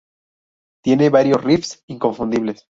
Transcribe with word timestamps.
Tiene 0.83 1.11
varios 1.11 1.43
riffs 1.43 1.83
inconfundibles. 1.85 2.67